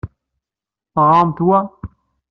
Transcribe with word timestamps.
Teɣṛamt 0.93 1.39
wa? 1.47 1.59